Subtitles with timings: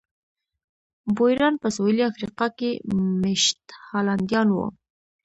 [1.15, 2.71] بویران په سوېلي افریقا کې
[3.21, 4.67] مېشت هالنډیان وو.